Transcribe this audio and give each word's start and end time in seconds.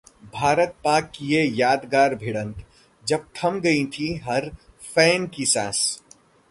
भारत-पाक 0.33 1.11
की 1.15 1.25
ये 1.25 1.43
यादगार 1.45 2.15
भिड़ंत, 2.15 2.63
जब 3.07 3.27
थम 3.35 3.59
गई 3.59 3.85
थीं 3.85 4.19
हर 4.19 4.49
फैन 4.95 5.27
की 5.27 5.45
सांस 5.45 6.01